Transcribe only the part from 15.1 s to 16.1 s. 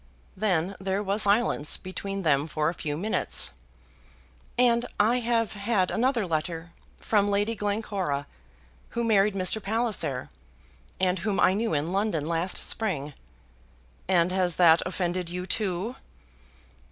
you, too?"